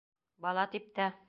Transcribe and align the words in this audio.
Бала 0.45 0.65
тип 0.75 0.89
тә. 1.01 1.11